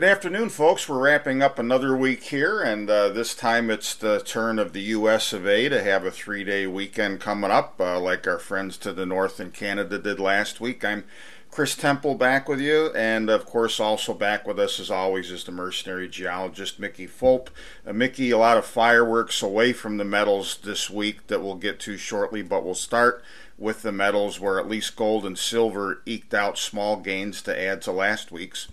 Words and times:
Good 0.00 0.08
afternoon, 0.08 0.48
folks. 0.48 0.88
We're 0.88 0.98
wrapping 0.98 1.42
up 1.42 1.58
another 1.58 1.94
week 1.94 2.22
here, 2.22 2.62
and 2.62 2.88
uh, 2.88 3.10
this 3.10 3.34
time 3.34 3.68
it's 3.68 3.94
the 3.94 4.18
turn 4.20 4.58
of 4.58 4.72
the 4.72 4.80
U.S. 4.80 5.34
of 5.34 5.46
A. 5.46 5.68
to 5.68 5.82
have 5.82 6.06
a 6.06 6.10
three 6.10 6.42
day 6.42 6.66
weekend 6.66 7.20
coming 7.20 7.50
up, 7.50 7.78
uh, 7.78 8.00
like 8.00 8.26
our 8.26 8.38
friends 8.38 8.78
to 8.78 8.94
the 8.94 9.04
north 9.04 9.38
in 9.38 9.50
Canada 9.50 9.98
did 9.98 10.18
last 10.18 10.58
week. 10.58 10.86
I'm 10.86 11.04
Chris 11.50 11.76
Temple 11.76 12.14
back 12.14 12.48
with 12.48 12.62
you, 12.62 12.90
and 12.96 13.28
of 13.28 13.44
course, 13.44 13.78
also 13.78 14.14
back 14.14 14.46
with 14.46 14.58
us 14.58 14.80
as 14.80 14.90
always 14.90 15.30
is 15.30 15.44
the 15.44 15.52
mercenary 15.52 16.08
geologist 16.08 16.80
Mickey 16.80 17.06
Fulp. 17.06 17.50
Uh, 17.86 17.92
Mickey, 17.92 18.30
a 18.30 18.38
lot 18.38 18.56
of 18.56 18.64
fireworks 18.64 19.42
away 19.42 19.74
from 19.74 19.98
the 19.98 20.04
metals 20.06 20.60
this 20.64 20.88
week 20.88 21.26
that 21.26 21.42
we'll 21.42 21.56
get 21.56 21.78
to 21.80 21.98
shortly, 21.98 22.40
but 22.40 22.64
we'll 22.64 22.74
start 22.74 23.22
with 23.58 23.82
the 23.82 23.92
metals 23.92 24.40
where 24.40 24.58
at 24.58 24.66
least 24.66 24.96
gold 24.96 25.26
and 25.26 25.38
silver 25.38 26.00
eked 26.06 26.32
out 26.32 26.56
small 26.56 26.96
gains 26.96 27.42
to 27.42 27.62
add 27.62 27.82
to 27.82 27.92
last 27.92 28.32
week's. 28.32 28.68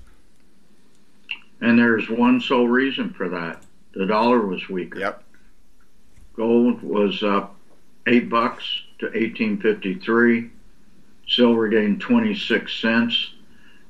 And 1.62 1.78
there's 1.78 2.10
one 2.10 2.40
sole 2.40 2.68
reason 2.68 3.14
for 3.14 3.30
that. 3.30 3.64
The 3.94 4.06
dollar 4.06 4.46
was 4.46 4.70
weaker. 4.70 5.00
Yep. 5.00 5.24
Gold 6.36 6.84
was 6.84 7.24
up 7.24 7.56
eight 8.06 8.30
bucks 8.30 8.64
to 9.00 9.06
1853. 9.06 10.52
Silver 11.28 11.68
gained 11.68 12.00
26 12.00 12.74
cents 12.80 13.34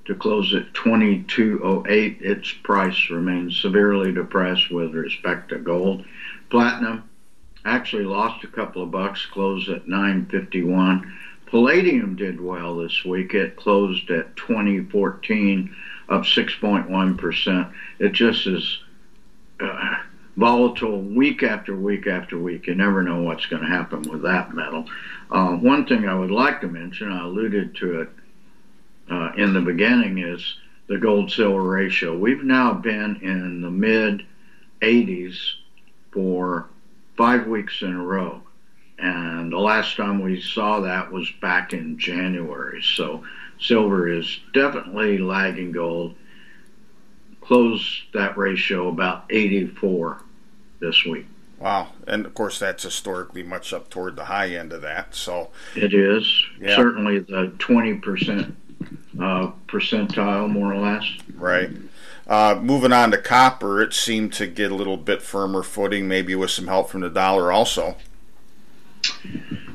to 0.06 0.16
close 0.16 0.54
at 0.54 0.74
2208. 0.74 2.18
Its 2.22 2.52
price 2.64 3.10
remains 3.10 3.60
severely 3.60 4.14
depressed 4.14 4.72
with 4.72 4.94
respect 4.94 5.50
to 5.50 5.58
gold. 5.58 6.06
Platinum 6.50 7.04
actually 7.66 8.06
lost 8.06 8.44
a 8.44 8.48
couple 8.48 8.82
of 8.82 8.92
bucks, 8.92 9.26
closed 9.26 9.70
at 9.70 9.88
951. 9.88 11.14
Palladium 11.48 12.16
did 12.16 12.40
well 12.40 12.78
this 12.78 13.04
week. 13.06 13.34
It 13.34 13.58
closed 13.58 14.10
at 14.10 14.36
2014 14.38 15.76
up 16.10 16.24
6.1%. 16.24 17.74
It 18.00 18.14
just 18.14 18.48
is 18.48 18.80
uh, 19.60 19.96
volatile 20.36 21.02
week 21.02 21.44
after 21.44 21.76
week 21.76 22.08
after 22.08 22.38
week. 22.38 22.68
You 22.68 22.76
never 22.76 23.04
know 23.04 23.22
what's 23.22 23.48
going 23.48 23.64
to 23.64 23.68
happen 23.68 24.04
with 24.04 24.22
that 24.22 24.54
metal. 24.54 24.86
Uh, 25.30 25.56
one 25.56 25.86
thing 25.86 26.08
I 26.08 26.14
would 26.14 26.32
like 26.32 26.62
to 26.62 26.68
mention, 26.68 27.12
I 27.12 27.24
alluded 27.24 27.76
to 27.78 28.02
it 28.02 28.10
uh, 29.12 29.32
in 29.36 29.54
the 29.54 29.62
beginning, 29.62 30.20
is 30.20 30.58
the 30.88 30.98
gold 30.98 31.32
silver 31.32 31.62
ratio. 31.62 32.18
We've 32.18 32.44
now 32.44 32.74
been 32.74 33.18
in 33.22 33.62
the 33.62 33.72
mid 33.72 34.26
80s 34.82 35.38
for 36.12 36.68
five 37.18 37.48
weeks 37.48 37.82
in 37.82 37.94
a 37.94 38.04
row. 38.04 38.42
And 39.00 39.52
the 39.52 39.60
last 39.60 39.96
time 39.96 40.22
we 40.22 40.42
saw 40.42 40.80
that 40.82 41.12
was 41.12 41.30
back 41.42 41.74
in 41.74 42.00
January. 42.00 42.82
So 42.82 43.24
silver 43.60 44.08
is 44.08 44.40
definitely 44.54 45.18
lagging 45.18 45.72
gold. 45.72 46.16
Close 47.42 48.04
that 48.14 48.38
ratio 48.38 48.90
about 48.90 49.26
84 49.30 50.22
this 50.80 51.06
week. 51.06 51.26
Wow, 51.60 51.88
and 52.06 52.26
of 52.26 52.34
course 52.36 52.60
that's 52.60 52.84
historically 52.84 53.42
much 53.42 53.74
up 53.74 53.90
toward 53.90 54.16
the 54.16 54.26
high 54.26 54.50
end 54.50 54.74
of 54.74 54.82
that. 54.84 55.16
So 55.16 55.50
it 55.76 55.94
is 55.94 56.46
yeah. 56.62 56.76
certainly 56.76 57.20
the 57.20 57.54
20 57.58 57.96
percent 57.96 58.56
uh, 59.20 59.52
percentile, 59.68 60.50
more 60.50 60.74
or 60.74 60.78
less. 60.78 61.04
Right. 61.36 61.72
Uh, 62.28 62.60
moving 62.62 62.92
on 62.92 63.12
to 63.12 63.18
copper, 63.18 63.82
it 63.82 63.94
seemed 63.94 64.34
to 64.34 64.46
get 64.48 64.72
a 64.72 64.76
little 64.76 64.98
bit 64.98 65.22
firmer 65.22 65.64
footing, 65.64 66.08
maybe 66.08 66.36
with 66.36 66.52
some 66.52 66.68
help 66.68 66.90
from 66.90 67.02
the 67.02 67.10
dollar 67.10 67.52
also. 67.52 67.96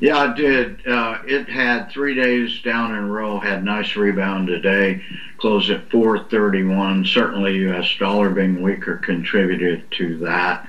Yeah, 0.01 0.33
it 0.33 0.37
did. 0.37 0.87
Uh, 0.87 1.19
it 1.25 1.49
had 1.49 1.91
three 1.91 2.15
days 2.15 2.61
down 2.63 2.91
in 2.91 3.05
a 3.05 3.07
row, 3.07 3.39
had 3.39 3.63
nice 3.63 3.95
rebound 3.95 4.49
today, 4.49 5.01
closed 5.37 5.71
at 5.71 5.89
431. 5.91 7.05
Certainly, 7.05 7.59
U.S. 7.59 7.89
dollar 8.01 8.31
being 8.31 8.63
weaker 8.63 8.97
contributed 8.97 9.89
to 9.93 10.19
that. 10.19 10.69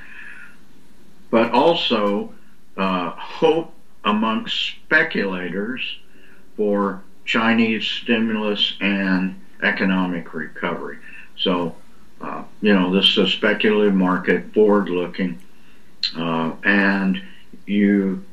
But 1.31 1.51
also, 1.51 2.33
uh, 2.77 3.09
hope 3.11 3.73
amongst 4.03 4.55
speculators 4.55 5.81
for 6.55 7.01
Chinese 7.25 7.85
stimulus 7.85 8.75
and 8.79 9.39
economic 9.63 10.35
recovery. 10.35 11.00
So, 11.38 11.75
uh, 12.21 12.44
you 12.61 12.73
know, 12.73 12.94
this 12.94 13.05
is 13.05 13.17
a 13.17 13.27
speculative 13.27 13.95
market, 13.95 14.53
forward 14.53 14.89
looking, 14.89 15.39
uh, 16.15 16.51
and 16.63 17.19
you 17.65 18.23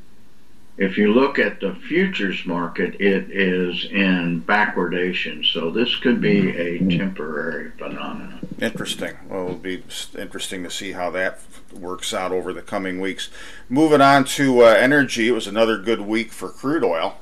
if 0.80 0.96
you 0.96 1.12
look 1.12 1.38
at 1.38 1.60
the 1.60 1.74
futures 1.74 2.46
market, 2.46 2.98
it 2.98 3.30
is 3.30 3.84
in 3.84 4.42
backwardation. 4.42 5.44
So 5.44 5.70
this 5.70 5.94
could 5.96 6.22
be 6.22 6.44
mm-hmm. 6.44 6.90
a 6.90 6.98
temporary 6.98 7.70
phenomenon. 7.72 8.48
Interesting. 8.62 9.18
Well, 9.28 9.44
it'll 9.44 9.56
be 9.56 9.82
interesting 10.18 10.64
to 10.64 10.70
see 10.70 10.92
how 10.92 11.10
that 11.10 11.40
works 11.70 12.14
out 12.14 12.32
over 12.32 12.54
the 12.54 12.62
coming 12.62 12.98
weeks. 12.98 13.28
Moving 13.68 14.00
on 14.00 14.24
to 14.24 14.62
uh, 14.62 14.68
energy, 14.68 15.28
it 15.28 15.32
was 15.32 15.46
another 15.46 15.76
good 15.76 16.00
week 16.00 16.32
for 16.32 16.48
crude 16.48 16.82
oil. 16.82 17.18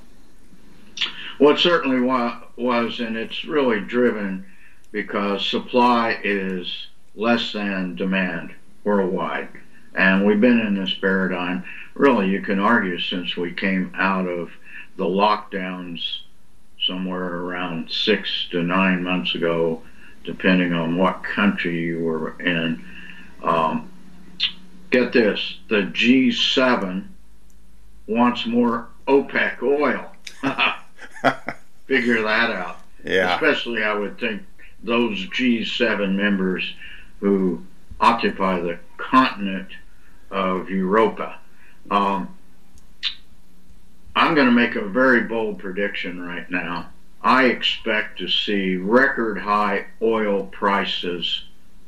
Well, 1.40 1.54
it 1.54 1.58
certainly 1.58 2.00
was, 2.00 3.00
and 3.00 3.16
it's 3.16 3.44
really 3.44 3.80
driven 3.80 4.46
because 4.92 5.44
supply 5.44 6.20
is 6.22 6.86
less 7.16 7.52
than 7.52 7.96
demand 7.96 8.54
worldwide. 8.84 9.48
And 9.98 10.24
we've 10.24 10.40
been 10.40 10.60
in 10.60 10.76
this 10.76 10.94
paradigm 10.94 11.64
really, 11.94 12.30
you 12.30 12.40
can 12.40 12.60
argue 12.60 13.00
since 13.00 13.36
we 13.36 13.52
came 13.52 13.92
out 13.96 14.28
of 14.28 14.48
the 14.96 15.04
lockdowns 15.04 16.20
somewhere 16.86 17.34
around 17.38 17.90
six 17.90 18.46
to 18.52 18.62
nine 18.62 19.02
months 19.02 19.34
ago, 19.34 19.82
depending 20.22 20.72
on 20.72 20.96
what 20.96 21.24
country 21.24 21.80
you 21.80 21.98
were 21.98 22.40
in. 22.40 22.84
Um, 23.42 23.90
get 24.90 25.12
this 25.12 25.58
the 25.68 25.82
G7 25.82 27.04
wants 28.06 28.46
more 28.46 28.86
OPEC 29.08 29.62
oil. 29.64 30.12
Figure 31.86 32.22
that 32.22 32.50
out. 32.50 32.78
Yeah. 33.04 33.34
Especially, 33.34 33.82
I 33.82 33.94
would 33.94 34.20
think, 34.20 34.42
those 34.80 35.26
G7 35.30 36.14
members 36.14 36.72
who 37.18 37.64
occupy 38.00 38.60
the 38.60 38.78
continent 38.96 39.66
of 40.30 40.70
Europa. 40.70 41.38
Um, 41.90 42.34
I'm 44.14 44.34
going 44.34 44.46
to 44.46 44.52
make 44.52 44.74
a 44.74 44.86
very 44.88 45.22
bold 45.22 45.58
prediction 45.58 46.20
right 46.20 46.50
now. 46.50 46.90
I 47.22 47.46
expect 47.46 48.18
to 48.18 48.28
see 48.28 48.76
record 48.76 49.38
high 49.38 49.86
oil 50.02 50.46
prices 50.46 51.44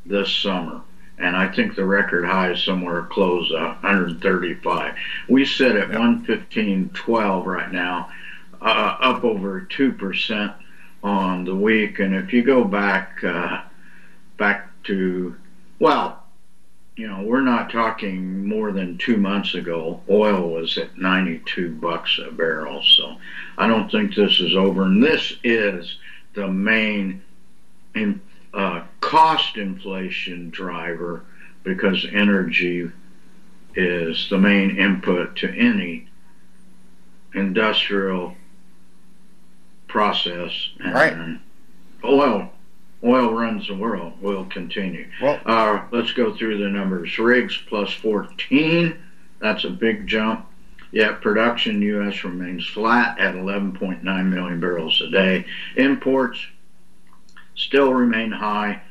this 0.07 0.33
summer. 0.35 0.83
And 1.19 1.37
I 1.37 1.49
think 1.49 1.77
the 1.77 1.85
record 1.85 2.25
high 2.25 2.53
is 2.53 2.63
somewhere 2.63 3.03
close 3.03 3.49
to 3.49 3.55
135. 3.55 4.95
We 5.29 5.45
sit 5.45 5.77
at 5.77 5.91
yep. 5.91 5.99
115.12 5.99 7.45
right 7.45 7.71
now, 7.71 8.11
uh, 8.63 8.97
up 9.01 9.23
over 9.23 9.61
2% 9.63 10.55
on 11.03 11.45
the 11.45 11.55
week. 11.55 11.99
And 11.99 12.15
if 12.15 12.33
you 12.33 12.43
go 12.43 12.65
back, 12.65 13.23
uh, 13.23 13.63
back 14.39 14.69
to, 14.85 15.37
well, 15.79 16.20
you 17.01 17.09
know, 17.09 17.23
we're 17.23 17.41
not 17.41 17.71
talking 17.71 18.47
more 18.47 18.73
than 18.73 18.99
two 18.99 19.17
months 19.17 19.55
ago. 19.55 20.03
Oil 20.11 20.51
was 20.51 20.77
at 20.77 20.99
92 20.99 21.77
bucks 21.77 22.21
a 22.23 22.31
barrel, 22.31 22.83
so 22.83 23.17
I 23.57 23.69
don't 23.69 23.91
think 23.91 24.15
this 24.15 24.39
is 24.39 24.55
over. 24.55 24.83
And 24.83 25.03
this 25.03 25.33
is 25.43 25.97
the 26.35 26.47
main 26.47 27.23
in, 27.95 28.21
uh, 28.53 28.83
cost 29.01 29.57
inflation 29.57 30.51
driver 30.51 31.25
because 31.63 32.07
energy 32.13 32.91
is 33.75 34.29
the 34.29 34.37
main 34.37 34.77
input 34.77 35.37
to 35.37 35.49
any 35.49 36.07
industrial 37.33 38.37
process. 39.89 40.53
And 40.81 40.93
right. 40.93 41.39
oil 42.05 42.53
oil 43.03 43.33
runs 43.33 43.67
the 43.67 43.75
world 43.75 44.21
will 44.21 44.45
continue. 44.45 45.07
Well, 45.23 45.41
uh, 45.47 45.87
let's 45.91 46.13
go 46.13 46.35
through 46.35 46.59
the 46.59 46.69
numbers. 46.69 47.19
Rigs 47.19 47.57
plus 47.67 47.93
14, 47.93 48.97
that's 49.41 49.65
a 49.65 49.71
big 49.71 50.07
jump. 50.07 50.47
Yet 50.93 51.21
production 51.21 51.81
U.S. 51.83 52.25
remains 52.25 52.67
flat 52.67 53.19
at 53.19 53.35
11.9 53.35 54.03
million 54.27 54.61
barrels 54.61 55.01
a 55.01 55.09
day. 55.09 55.45
Imports 55.77 56.45
still 57.55 57.93
remain 57.93 58.33
high, 58.33 58.83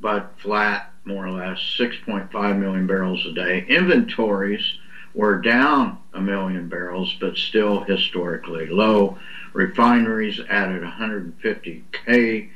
but 0.00 0.34
flat 0.38 0.92
more 1.08 1.26
or 1.26 1.30
less, 1.30 1.58
6.5 1.78 2.58
million 2.58 2.86
barrels 2.86 3.24
a 3.26 3.32
day. 3.32 3.64
Inventories 3.66 4.74
were 5.14 5.40
down 5.40 5.98
a 6.12 6.20
million 6.20 6.68
barrels, 6.68 7.12
but 7.18 7.36
still 7.36 7.80
historically 7.80 8.66
low. 8.66 9.18
Refineries 9.54 10.38
added 10.48 10.82
150k 10.82 12.50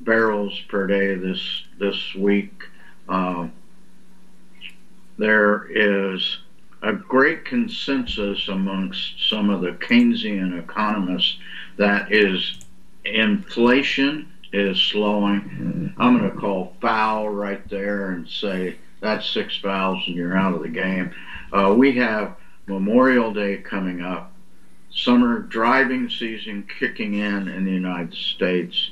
barrels 0.00 0.58
per 0.68 0.86
day 0.86 1.14
this 1.14 1.64
this 1.78 2.14
week. 2.14 2.62
Uh, 3.08 3.48
there 5.18 5.66
is 5.70 6.38
a 6.82 6.92
great 6.92 7.44
consensus 7.44 8.48
amongst 8.48 9.28
some 9.28 9.50
of 9.50 9.60
the 9.60 9.72
Keynesian 9.72 10.58
economists 10.58 11.38
that 11.76 12.12
is 12.12 12.58
inflation 13.04 14.30
is 14.52 14.80
slowing. 14.80 15.94
I'm 15.98 16.18
going 16.18 16.30
to 16.30 16.36
call 16.36 16.76
foul 16.80 17.28
right 17.28 17.66
there 17.68 18.10
and 18.10 18.28
say 18.28 18.76
that's 19.00 19.28
six 19.28 19.56
fouls 19.56 20.02
and 20.06 20.16
you're 20.16 20.36
out 20.36 20.54
of 20.54 20.62
the 20.62 20.68
game. 20.68 21.12
Uh, 21.52 21.74
we 21.76 21.96
have 21.96 22.36
Memorial 22.66 23.32
Day 23.32 23.58
coming 23.58 24.00
up, 24.00 24.32
summer 24.90 25.40
driving 25.40 26.08
season 26.08 26.66
kicking 26.78 27.14
in 27.14 27.48
in 27.48 27.64
the 27.64 27.70
United 27.70 28.14
States, 28.14 28.90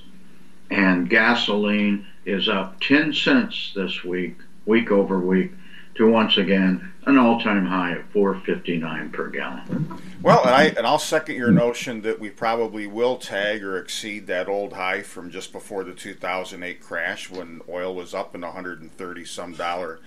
and 0.74 1.08
gasoline 1.08 2.04
is 2.24 2.48
up 2.48 2.80
10 2.80 3.12
cents 3.14 3.72
this 3.76 4.02
week, 4.02 4.36
week 4.66 4.90
over 4.90 5.20
week, 5.20 5.52
to 5.94 6.10
once 6.10 6.36
again 6.36 6.92
an 7.06 7.16
all-time 7.16 7.64
high 7.64 7.92
of 7.92 8.12
4.59 8.12 9.12
per 9.12 9.28
gallon. 9.28 10.02
Well, 10.20 10.42
and 10.42 10.50
I 10.50 10.64
and 10.76 10.84
I'll 10.84 10.98
second 10.98 11.36
your 11.36 11.52
notion 11.52 12.00
that 12.02 12.18
we 12.18 12.30
probably 12.30 12.88
will 12.88 13.18
tag 13.18 13.62
or 13.62 13.78
exceed 13.78 14.26
that 14.26 14.48
old 14.48 14.72
high 14.72 15.02
from 15.02 15.30
just 15.30 15.52
before 15.52 15.84
the 15.84 15.92
2008 15.92 16.80
crash 16.80 17.30
when 17.30 17.60
oil 17.68 17.94
was 17.94 18.12
up 18.12 18.34
in 18.34 18.40
130 18.40 19.24
some 19.26 19.52
dollar 19.52 20.00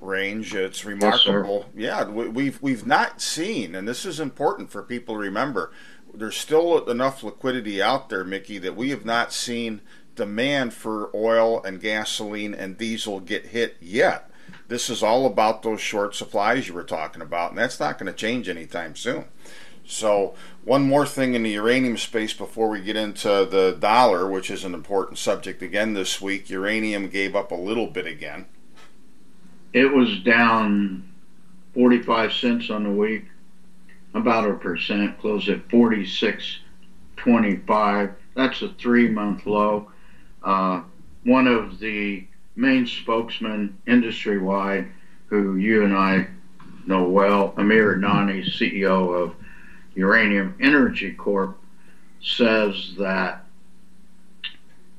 range. 0.00 0.52
It's 0.54 0.84
remarkable. 0.84 1.66
Yes, 1.76 2.08
yeah, 2.08 2.10
we've 2.10 2.60
we've 2.60 2.86
not 2.86 3.20
seen, 3.20 3.76
and 3.76 3.86
this 3.86 4.04
is 4.04 4.18
important 4.18 4.70
for 4.70 4.82
people 4.82 5.14
to 5.14 5.20
remember. 5.20 5.70
There's 6.12 6.38
still 6.38 6.88
enough 6.88 7.22
liquidity 7.22 7.80
out 7.82 8.08
there, 8.08 8.24
Mickey, 8.24 8.58
that 8.58 8.74
we 8.74 8.90
have 8.90 9.04
not 9.04 9.32
seen 9.32 9.82
demand 10.18 10.74
for 10.74 11.08
oil 11.14 11.62
and 11.62 11.80
gasoline 11.80 12.52
and 12.52 12.76
diesel 12.76 13.20
get 13.20 13.46
hit 13.46 13.78
yet. 13.80 14.28
This 14.66 14.90
is 14.90 15.02
all 15.02 15.24
about 15.24 15.62
those 15.62 15.80
short 15.80 16.14
supplies 16.14 16.68
you 16.68 16.74
were 16.74 16.82
talking 16.82 17.22
about, 17.22 17.48
and 17.50 17.58
that's 17.58 17.80
not 17.80 17.98
going 17.98 18.12
to 18.12 18.18
change 18.18 18.50
anytime 18.50 18.96
soon. 18.96 19.24
So, 19.86 20.34
one 20.64 20.82
more 20.82 21.06
thing 21.06 21.32
in 21.32 21.44
the 21.44 21.52
uranium 21.52 21.96
space 21.96 22.34
before 22.34 22.68
we 22.68 22.82
get 22.82 22.96
into 22.96 23.48
the 23.50 23.74
dollar, 23.78 24.28
which 24.28 24.50
is 24.50 24.64
an 24.64 24.74
important 24.74 25.16
subject 25.16 25.62
again 25.62 25.94
this 25.94 26.20
week. 26.20 26.50
Uranium 26.50 27.08
gave 27.08 27.34
up 27.34 27.50
a 27.50 27.54
little 27.54 27.86
bit 27.86 28.06
again. 28.06 28.44
It 29.72 29.94
was 29.94 30.20
down 30.20 31.10
45 31.72 32.34
cents 32.34 32.68
on 32.68 32.82
the 32.82 32.90
week, 32.90 33.24
about 34.12 34.50
a 34.50 34.54
percent, 34.54 35.18
closed 35.20 35.48
at 35.48 35.66
46.25. 35.68 38.14
That's 38.34 38.60
a 38.60 38.68
three 38.74 39.08
month 39.08 39.46
low. 39.46 39.90
Uh, 40.42 40.82
one 41.24 41.46
of 41.46 41.78
the 41.78 42.26
main 42.56 42.86
spokesman 42.86 43.76
industry 43.86 44.38
wide, 44.38 44.86
who 45.26 45.56
you 45.56 45.84
and 45.84 45.94
I 45.94 46.28
know 46.86 47.04
well, 47.04 47.54
Amir 47.56 47.96
Adnani, 47.96 48.44
CEO 48.44 49.14
of 49.14 49.34
Uranium 49.94 50.56
Energy 50.60 51.12
Corp, 51.12 51.58
says 52.20 52.94
that 52.98 53.44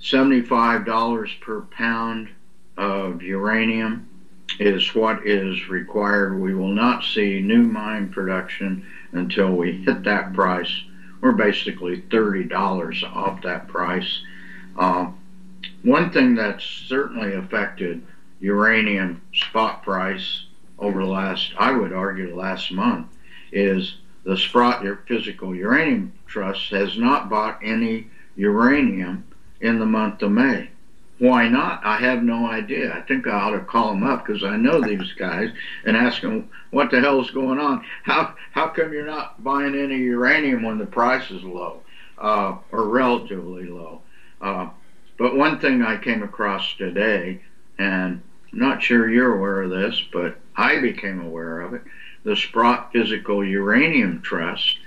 $75 0.01 1.41
per 1.41 1.62
pound 1.62 2.30
of 2.77 3.21
uranium 3.21 4.07
is 4.59 4.95
what 4.95 5.27
is 5.27 5.68
required. 5.68 6.39
We 6.39 6.53
will 6.53 6.71
not 6.71 7.03
see 7.03 7.39
new 7.39 7.63
mine 7.63 8.09
production 8.09 8.86
until 9.12 9.51
we 9.51 9.74
hit 9.74 10.03
that 10.03 10.33
price. 10.33 10.71
We're 11.21 11.33
basically 11.33 12.01
$30 12.03 13.03
off 13.03 13.41
that 13.44 13.68
price. 13.68 14.21
Uh, 14.77 15.12
one 15.84 16.12
thing 16.12 16.36
that's 16.36 16.64
certainly 16.64 17.34
affected 17.34 18.02
uranium 18.40 19.22
spot 19.34 19.84
price 19.84 20.46
over 20.78 21.02
the 21.02 21.10
last, 21.10 21.52
I 21.58 21.72
would 21.72 21.94
argue, 21.94 22.30
the 22.30 22.36
last 22.36 22.72
month, 22.72 23.08
is 23.52 23.98
the 24.24 24.38
Sprott 24.38 24.86
Physical 25.08 25.56
Uranium 25.56 26.14
Trust 26.28 26.70
has 26.70 26.98
not 26.98 27.30
bought 27.30 27.60
any 27.64 28.08
uranium 28.36 29.26
in 29.60 29.80
the 29.80 29.86
month 29.86 30.22
of 30.22 30.32
May. 30.32 30.70
Why 31.18 31.50
not? 31.50 31.82
I 31.84 31.98
have 31.98 32.24
no 32.24 32.46
idea. 32.46 32.94
I 32.94 33.02
think 33.02 33.28
I 33.28 33.32
ought 33.32 33.52
to 33.52 33.60
call 33.60 33.90
them 33.90 34.04
up 34.04 34.26
because 34.26 34.44
I 34.44 34.56
know 34.56 34.80
these 34.80 35.12
guys 35.14 35.50
and 35.86 35.98
ask 35.98 36.22
them 36.22 36.50
what 36.72 36.92
the 36.92 37.02
hell 37.02 37.20
is 37.20 37.32
going 37.32 37.60
on. 37.60 37.84
How 38.04 38.36
how 38.52 38.70
come 38.70 38.94
you're 38.94 39.06
not 39.06 39.44
buying 39.44 39.76
any 39.76 39.98
uranium 39.98 40.64
when 40.64 40.78
the 40.78 40.86
price 40.86 41.30
is 41.30 41.44
low 41.44 41.82
uh, 42.18 42.58
or 42.72 42.88
relatively 42.88 43.66
low? 43.66 44.02
Uh, 44.40 44.70
but 45.19 45.36
one 45.36 45.60
thing 45.60 45.83
I 45.83 45.98
came 45.98 46.24
across 46.24 46.74
today, 46.77 47.42
and 47.77 48.21
I'm 48.51 48.60
not 48.60 48.81
sure 48.81 49.10
you're 49.10 49.36
aware 49.36 49.62
of 49.62 49.69
this, 49.69 50.01
but 50.12 50.38
I 50.56 50.80
became 50.80 51.19
aware 51.19 51.60
of 51.62 51.74
it. 51.74 51.81
The 52.24 52.36
Sprott 52.36 52.92
Physical 52.94 53.45
Uranium 53.45 54.21
Trust 54.21 54.80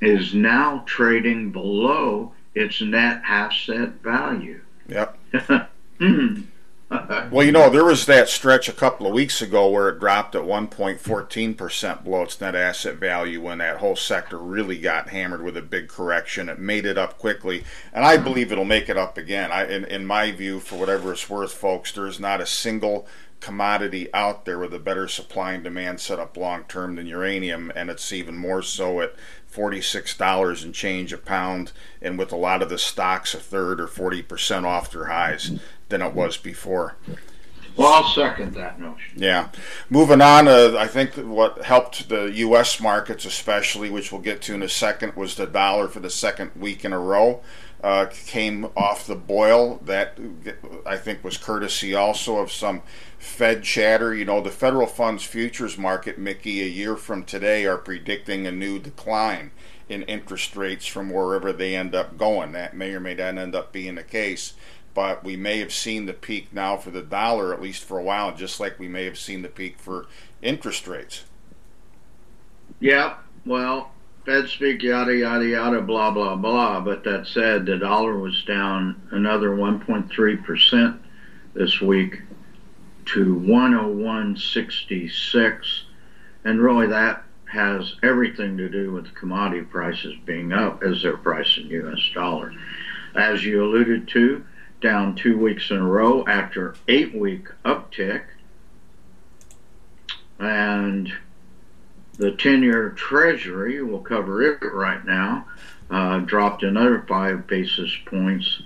is 0.00 0.34
now 0.34 0.82
trading 0.86 1.52
below 1.52 2.32
its 2.54 2.80
net 2.80 3.22
asset 3.24 3.90
value. 4.02 4.60
Yep. 4.88 5.18
hmm. 5.98 6.40
well, 7.32 7.44
you 7.44 7.50
know, 7.50 7.68
there 7.68 7.84
was 7.84 8.06
that 8.06 8.28
stretch 8.28 8.68
a 8.68 8.72
couple 8.72 9.08
of 9.08 9.12
weeks 9.12 9.42
ago 9.42 9.68
where 9.68 9.88
it 9.88 9.98
dropped 9.98 10.36
at 10.36 10.42
1.14% 10.42 12.04
below 12.04 12.22
its 12.22 12.40
net 12.40 12.54
asset 12.54 12.94
value 12.94 13.42
when 13.42 13.58
that 13.58 13.78
whole 13.78 13.96
sector 13.96 14.38
really 14.38 14.78
got 14.78 15.08
hammered 15.08 15.42
with 15.42 15.56
a 15.56 15.62
big 15.62 15.88
correction. 15.88 16.48
It 16.48 16.60
made 16.60 16.86
it 16.86 16.96
up 16.96 17.18
quickly, 17.18 17.64
and 17.92 18.04
I 18.04 18.16
believe 18.16 18.52
it'll 18.52 18.64
make 18.64 18.88
it 18.88 18.96
up 18.96 19.18
again. 19.18 19.50
I, 19.50 19.66
in, 19.66 19.84
in 19.86 20.06
my 20.06 20.30
view, 20.30 20.60
for 20.60 20.76
whatever 20.76 21.12
it's 21.12 21.28
worth, 21.28 21.52
folks, 21.52 21.90
there's 21.90 22.20
not 22.20 22.40
a 22.40 22.46
single 22.46 23.08
commodity 23.40 24.12
out 24.14 24.44
there 24.44 24.58
with 24.58 24.74
a 24.74 24.78
better 24.78 25.08
supply 25.08 25.52
and 25.52 25.64
demand 25.64 26.00
set 26.00 26.18
up 26.18 26.36
long 26.36 26.64
term 26.64 26.96
than 26.96 27.06
uranium, 27.06 27.72
and 27.74 27.90
it's 27.90 28.12
even 28.12 28.36
more 28.36 28.62
so 28.62 29.00
at 29.00 29.14
$46 29.52 30.64
and 30.64 30.74
change 30.74 31.12
a 31.12 31.18
pound, 31.18 31.72
and 32.02 32.18
with 32.18 32.32
a 32.32 32.36
lot 32.36 32.62
of 32.62 32.68
the 32.68 32.78
stocks 32.78 33.34
a 33.34 33.38
third 33.38 33.80
or 33.80 33.86
40% 33.86 34.64
off 34.64 34.90
their 34.90 35.06
highs 35.06 35.52
than 35.88 36.02
it 36.02 36.12
was 36.12 36.36
before. 36.36 36.96
Well, 37.76 37.92
I'll 37.92 38.08
second 38.08 38.54
that 38.54 38.80
notion. 38.80 39.12
Yeah. 39.16 39.50
Moving 39.90 40.22
on, 40.22 40.48
uh, 40.48 40.76
I 40.78 40.86
think 40.86 41.12
what 41.14 41.62
helped 41.62 42.08
the 42.08 42.24
U.S. 42.24 42.80
markets, 42.80 43.26
especially, 43.26 43.90
which 43.90 44.10
we'll 44.10 44.22
get 44.22 44.40
to 44.42 44.54
in 44.54 44.62
a 44.62 44.68
second, 44.68 45.14
was 45.14 45.34
the 45.34 45.46
dollar 45.46 45.86
for 45.86 46.00
the 46.00 46.08
second 46.08 46.52
week 46.56 46.86
in 46.86 46.94
a 46.94 46.98
row. 46.98 47.42
Uh, 47.82 48.06
came 48.06 48.64
off 48.76 49.06
the 49.06 49.14
boil. 49.14 49.80
That 49.84 50.18
I 50.84 50.96
think 50.96 51.22
was 51.22 51.36
courtesy 51.36 51.94
also 51.94 52.38
of 52.38 52.50
some 52.50 52.82
Fed 53.18 53.62
chatter. 53.62 54.14
You 54.14 54.24
know, 54.24 54.40
the 54.40 54.50
federal 54.50 54.86
funds 54.86 55.22
futures 55.22 55.76
market, 55.78 56.18
Mickey, 56.18 56.62
a 56.62 56.66
year 56.66 56.96
from 56.96 57.24
today, 57.24 57.66
are 57.66 57.78
predicting 57.78 58.46
a 58.46 58.52
new 58.52 58.78
decline 58.78 59.50
in 59.88 60.02
interest 60.02 60.56
rates 60.56 60.86
from 60.86 61.10
wherever 61.10 61.52
they 61.52 61.76
end 61.76 61.94
up 61.94 62.18
going. 62.18 62.52
That 62.52 62.74
may 62.74 62.92
or 62.92 63.00
may 63.00 63.14
not 63.14 63.38
end 63.38 63.54
up 63.54 63.72
being 63.72 63.94
the 63.94 64.02
case 64.02 64.54
but 64.96 65.22
we 65.22 65.36
may 65.36 65.58
have 65.58 65.74
seen 65.74 66.06
the 66.06 66.14
peak 66.14 66.54
now 66.54 66.74
for 66.78 66.90
the 66.90 67.02
dollar, 67.02 67.52
at 67.52 67.60
least 67.60 67.84
for 67.84 67.98
a 67.98 68.02
while, 68.02 68.34
just 68.34 68.58
like 68.58 68.78
we 68.78 68.88
may 68.88 69.04
have 69.04 69.18
seen 69.18 69.42
the 69.42 69.48
peak 69.48 69.78
for 69.78 70.06
interest 70.40 70.88
rates. 70.88 71.24
Yeah, 72.80 73.16
well, 73.44 73.90
Fed 74.26 74.48
speak, 74.48 74.82
yada, 74.82 75.14
yada, 75.14 75.46
yada, 75.46 75.80
blah, 75.80 76.10
blah, 76.10 76.34
blah. 76.34 76.80
But 76.80 77.04
that 77.04 77.28
said, 77.28 77.64
the 77.64 77.78
dollar 77.78 78.18
was 78.18 78.42
down 78.42 79.00
another 79.12 79.50
1.3% 79.50 80.98
this 81.54 81.80
week 81.80 82.22
to 83.04 83.36
101.66. 83.36 85.82
And 86.44 86.60
really, 86.60 86.88
that 86.88 87.22
has 87.44 87.94
everything 88.02 88.56
to 88.56 88.68
do 88.68 88.90
with 88.90 89.14
commodity 89.14 89.62
prices 89.62 90.16
being 90.24 90.52
up 90.52 90.82
as 90.82 91.02
they're 91.02 91.16
priced 91.16 91.58
in 91.58 91.68
U.S. 91.68 92.10
dollars. 92.12 92.56
As 93.14 93.44
you 93.44 93.62
alluded 93.62 94.08
to, 94.08 94.44
down 94.80 95.14
two 95.14 95.38
weeks 95.38 95.70
in 95.70 95.76
a 95.76 95.86
row 95.86 96.26
after 96.26 96.74
eight 96.88 97.14
week 97.14 97.46
uptick. 97.64 98.24
And 100.40 101.12
the 102.18 102.32
10 102.32 102.62
year 102.62 102.90
treasury, 102.90 103.82
we'll 103.82 104.00
cover 104.00 104.42
it 104.42 104.62
right 104.62 105.04
now, 105.04 105.46
uh, 105.90 106.18
dropped 106.20 106.62
another 106.62 107.04
five 107.08 107.46
basis 107.46 107.94
points. 108.06 108.62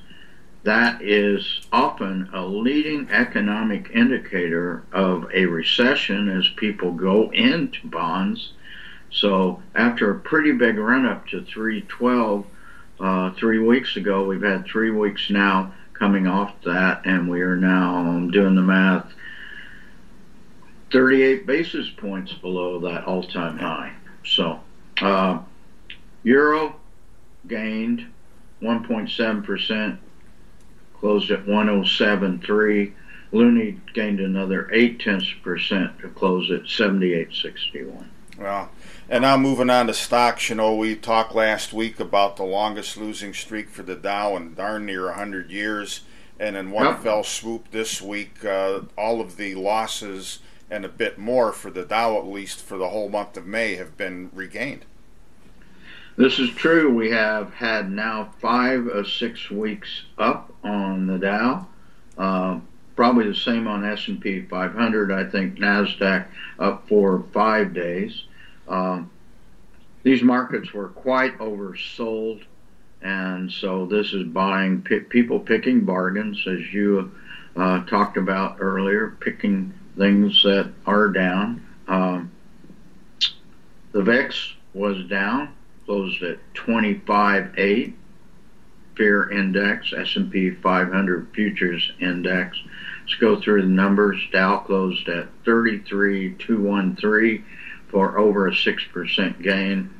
That 0.62 1.00
is 1.02 1.62
often 1.72 2.28
a 2.32 2.44
leading 2.44 3.10
economic 3.10 3.90
indicator 3.94 4.84
of 4.92 5.30
a 5.34 5.46
recession 5.46 6.28
as 6.28 6.48
people 6.56 6.92
go 6.92 7.30
into 7.32 7.86
bonds. 7.86 8.52
So 9.10 9.62
after 9.74 10.10
a 10.10 10.20
pretty 10.20 10.52
big 10.52 10.76
run 10.76 11.06
up 11.06 11.26
to 11.28 11.42
312 11.42 12.46
uh, 13.00 13.32
three 13.32 13.58
weeks 13.58 13.96
ago, 13.96 14.24
we've 14.24 14.42
had 14.42 14.66
three 14.66 14.90
weeks 14.90 15.30
now 15.30 15.72
coming 15.94 16.26
off 16.26 16.54
that, 16.64 17.02
and 17.04 17.28
we 17.28 17.40
are 17.40 17.56
now 17.56 18.28
doing 18.30 18.54
the 18.54 18.62
math 18.62 19.12
38 20.92 21.46
basis 21.46 21.88
points 21.90 22.32
below 22.32 22.80
that 22.80 23.04
all 23.04 23.22
time 23.22 23.58
high. 23.58 23.92
So, 24.24 24.60
uh, 25.00 25.40
Euro 26.24 26.76
gained 27.46 28.06
1.7%, 28.62 29.98
closed 30.98 31.30
at 31.30 31.46
107.3. 31.46 32.92
Loonie 33.32 33.78
gained 33.94 34.20
another 34.20 34.68
8 34.72 35.00
tenths 35.00 35.32
percent 35.42 35.98
to 36.00 36.08
close 36.08 36.50
at 36.50 36.62
78.61. 36.64 38.06
Well, 38.38 38.70
And 39.08 39.22
now 39.22 39.36
moving 39.36 39.70
on 39.70 39.86
to 39.86 39.94
stocks, 39.94 40.48
you 40.48 40.54
know, 40.56 40.74
we 40.74 40.96
talked 40.96 41.34
last 41.34 41.72
week 41.72 42.00
about 42.00 42.36
the 42.36 42.42
longest 42.42 42.96
losing 42.96 43.34
streak 43.34 43.68
for 43.68 43.82
the 43.82 43.94
Dow 43.94 44.36
in 44.36 44.54
darn 44.54 44.86
near 44.86 45.06
100 45.06 45.50
years. 45.50 46.00
And 46.38 46.56
in 46.56 46.70
one 46.70 46.86
yep. 46.86 47.02
fell 47.02 47.22
swoop 47.22 47.70
this 47.70 48.00
week, 48.00 48.42
uh, 48.44 48.80
all 48.96 49.20
of 49.20 49.36
the 49.36 49.54
losses 49.54 50.38
and 50.70 50.84
a 50.84 50.88
bit 50.88 51.18
more 51.18 51.52
for 51.52 51.70
the 51.70 51.84
Dow, 51.84 52.18
at 52.18 52.26
least 52.26 52.60
for 52.60 52.78
the 52.78 52.88
whole 52.88 53.08
month 53.08 53.36
of 53.36 53.46
May, 53.46 53.74
have 53.74 53.96
been 53.96 54.30
regained. 54.32 54.84
This 56.16 56.38
is 56.38 56.50
true. 56.50 56.94
We 56.94 57.10
have 57.10 57.54
had 57.54 57.90
now 57.90 58.34
five 58.40 58.86
or 58.86 59.04
six 59.04 59.50
weeks 59.50 60.04
up 60.18 60.52
on 60.62 61.06
the 61.06 61.18
Dow. 61.18 61.66
Uh, 62.18 62.60
probably 62.94 63.26
the 63.26 63.34
same 63.34 63.66
on 63.66 63.84
S&P 63.84 64.42
500. 64.42 65.10
I 65.10 65.24
think 65.24 65.58
Nasdaq 65.58 66.26
up 66.58 66.86
for 66.88 67.24
five 67.32 67.72
days. 67.72 68.24
Um, 68.68 69.10
these 70.02 70.22
markets 70.22 70.72
were 70.72 70.88
quite 70.88 71.38
oversold, 71.38 72.44
and 73.02 73.50
so 73.50 73.86
this 73.86 74.12
is 74.12 74.24
buying 74.24 74.82
people 74.82 75.40
picking 75.40 75.80
bargains, 75.84 76.44
as 76.46 76.72
you 76.72 77.10
uh, 77.56 77.84
talked 77.84 78.16
about 78.16 78.56
earlier, 78.60 79.16
picking 79.20 79.72
things 79.96 80.42
that 80.42 80.70
are 80.86 81.08
down. 81.08 81.66
Um, 81.88 82.30
the 83.92 84.02
VIX 84.02 84.54
was 84.74 85.08
down, 85.08 85.54
closed 85.86 86.22
at 86.22 86.38
25.8. 86.54 87.94
Fear 88.96 89.30
Index, 89.30 89.94
S&P 89.96 90.50
500 90.50 91.28
Futures 91.34 91.90
Index. 92.00 92.60
Let's 93.00 93.14
go 93.14 93.40
through 93.40 93.62
the 93.62 93.68
numbers. 93.68 94.20
Dow 94.30 94.58
closed 94.58 95.08
at 95.08 95.28
33,213 95.44 97.44
for 97.88 98.18
over 98.18 98.46
a 98.46 98.52
6% 98.52 99.42
gain. 99.42 99.90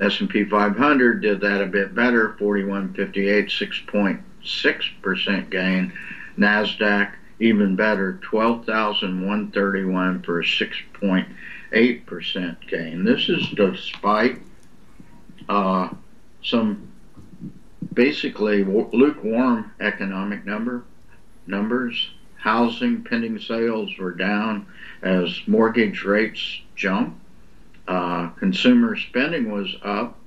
S&P 0.00 0.44
500 0.44 1.22
did 1.22 1.40
that 1.42 1.62
a 1.62 1.66
bit 1.66 1.94
better, 1.94 2.34
4158, 2.38 3.48
6.6% 3.48 5.50
gain. 5.50 5.92
Nasdaq 6.38 7.12
even 7.40 7.74
better, 7.74 8.20
12,131 8.22 10.22
for 10.22 10.38
a 10.40 10.44
6.8% 10.44 12.68
gain. 12.68 13.04
This 13.04 13.28
is 13.28 13.48
despite 13.56 14.38
uh, 15.48 15.88
some 16.44 16.86
basically 17.92 18.62
lukewarm 18.62 19.72
economic 19.80 20.44
number 20.44 20.84
numbers. 21.46 22.10
Housing 22.36 23.02
pending 23.04 23.38
sales 23.38 23.90
were 23.98 24.12
down 24.12 24.66
as 25.02 25.40
mortgage 25.46 26.04
rates 26.04 26.60
jumped. 26.76 27.18
Uh, 27.88 28.28
consumer 28.30 28.96
spending 28.96 29.50
was 29.50 29.74
up, 29.82 30.18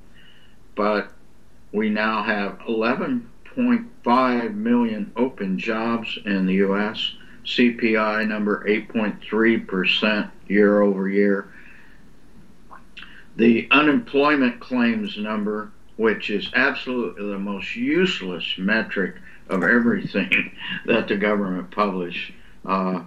but 0.75 1.11
we 1.71 1.89
now 1.89 2.23
have 2.23 2.59
11.5 3.55 4.55
million 4.55 5.11
open 5.15 5.57
jobs 5.57 6.17
in 6.25 6.45
the 6.45 6.55
U.S. 6.55 7.13
CPI 7.45 8.27
number 8.27 8.65
8.3% 8.67 10.31
year 10.47 10.81
over 10.81 11.09
year. 11.09 11.51
The 13.35 13.67
unemployment 13.71 14.59
claims 14.59 15.17
number, 15.17 15.71
which 15.97 16.29
is 16.29 16.49
absolutely 16.53 17.27
the 17.27 17.39
most 17.39 17.75
useless 17.75 18.45
metric 18.57 19.15
of 19.49 19.63
everything 19.63 20.55
that 20.85 21.07
the 21.07 21.17
government 21.17 21.71
published, 21.71 22.31
uh, 22.65 23.03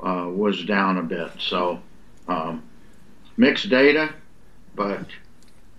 uh, 0.00 0.28
was 0.28 0.64
down 0.64 0.98
a 0.98 1.02
bit. 1.02 1.30
So 1.38 1.80
um, 2.28 2.62
mixed 3.36 3.68
data, 3.68 4.12
but 4.74 5.06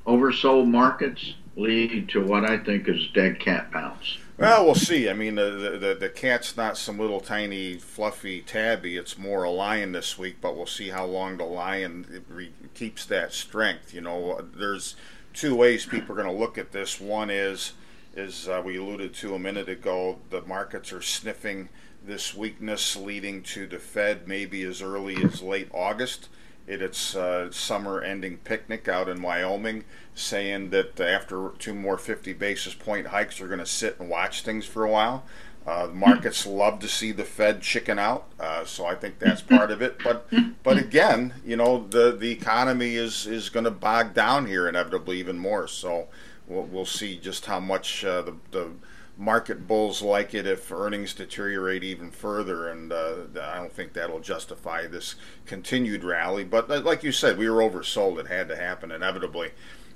oversold 0.06 0.68
markets 0.68 1.36
lead 1.62 2.10
to 2.10 2.26
what 2.26 2.50
I 2.50 2.58
think 2.58 2.88
is 2.88 3.08
dead 3.14 3.40
cat 3.40 3.72
bounce. 3.72 4.18
Well, 4.38 4.66
we'll 4.66 4.76
see. 4.76 5.08
I 5.08 5.14
mean, 5.14 5.36
the, 5.36 5.78
the 5.80 5.98
the 6.00 6.10
cat's 6.10 6.58
not 6.58 6.78
some 6.78 6.98
little 6.98 7.22
tiny 7.22 7.78
fluffy 7.78 8.42
tabby. 8.42 8.98
It's 8.98 9.18
more 9.18 9.44
a 9.44 9.52
lion 9.52 9.92
this 9.92 10.18
week, 10.18 10.38
but 10.42 10.56
we'll 10.56 10.66
see 10.66 10.90
how 10.90 11.06
long 11.06 11.38
the 11.38 11.46
lion 11.46 12.24
re- 12.28 12.54
keeps 12.74 13.06
that 13.06 13.34
strength. 13.34 13.94
You 13.94 14.02
know, 14.02 14.42
there's 14.56 14.96
two 15.34 15.56
ways 15.56 15.86
people 15.86 16.14
are 16.14 16.24
going 16.24 16.34
to 16.34 16.40
look 16.40 16.58
at 16.58 16.72
this. 16.72 17.00
One 17.00 17.30
is, 17.30 17.74
is 18.16 18.50
uh, 18.50 18.62
we 18.66 18.78
alluded 18.78 19.14
to 19.16 19.36
a 19.36 19.40
minute 19.40 19.70
ago, 19.70 20.18
the 20.32 20.42
markets 20.42 20.92
are 20.92 21.02
sniffing 21.02 21.70
this 22.04 22.34
weakness 22.34 22.96
leading 22.96 23.44
to 23.44 23.68
the 23.68 23.78
Fed 23.78 24.28
maybe 24.28 24.64
as 24.64 24.82
early 24.82 25.24
as 25.24 25.44
late 25.44 25.70
August 25.72 26.30
at 26.68 26.82
its 26.82 27.16
uh, 27.16 27.52
summer 27.52 28.02
ending 28.02 28.38
picnic 28.38 28.88
out 28.88 29.10
in 29.10 29.22
Wyoming, 29.22 29.84
saying 30.16 30.70
that 30.70 31.00
after 31.00 31.52
two 31.60 31.74
more 31.74 31.98
50 31.98 32.34
basis 32.34 32.74
point 32.74 33.08
hikes, 33.08 33.38
they're 33.40 33.48
going 33.48 33.60
to 33.60 33.66
sit 33.66 34.00
and 34.00 34.10
watch 34.10 34.42
things 34.44 34.66
for 34.66 34.84
a 34.84 34.90
while. 34.90 35.24
Uh, 35.66 35.88
the 35.88 35.94
markets 35.94 36.48
love 36.48 36.80
to 36.80 36.88
see 36.88 37.12
the 37.12 37.24
Fed 37.24 37.62
chicken 37.62 38.00
out, 38.00 38.26
uh, 38.40 38.66
so 38.66 38.86
I 38.86 38.96
think 38.96 39.20
that's 39.20 39.42
part 39.42 39.70
of 39.70 39.80
it. 39.80 40.00
But 40.04 40.28
but 40.64 40.78
again, 40.80 41.36
you 41.46 41.56
know, 41.56 41.86
the 41.88 42.12
the 42.18 42.32
economy 42.32 42.96
is 42.96 43.28
is 43.28 43.50
going 43.50 43.66
to 43.66 43.72
bog 43.72 44.16
down 44.16 44.48
here 44.48 44.68
inevitably 44.68 45.20
even 45.20 45.38
more. 45.38 45.68
So 45.68 46.08
we'll, 46.48 46.64
we'll 46.64 46.86
see 46.86 47.16
just 47.16 47.46
how 47.46 47.60
much 47.60 48.04
uh, 48.04 48.24
the 48.24 48.36
the 48.50 48.72
market 49.18 49.68
bulls 49.68 50.02
like 50.02 50.34
it 50.34 50.48
if 50.48 50.72
earnings 50.72 51.14
deteriorate 51.14 51.84
even 51.84 52.12
further, 52.12 52.70
and 52.70 52.92
uh, 52.92 53.16
I 53.42 53.58
don't 53.58 53.72
think 53.72 53.94
that'll 53.94 54.20
justify 54.20 54.88
this 54.88 55.16
continued 55.46 56.04
rally. 56.04 56.44
But 56.44 56.70
uh, 56.70 56.82
like 56.82 57.04
you 57.04 57.12
said, 57.12 57.38
we 57.38 57.50
were 57.50 57.62
oversold; 57.62 58.20
it 58.20 58.28
had 58.28 58.48
to 58.50 58.56
happen 58.56 58.92
inevitably. 58.92 59.52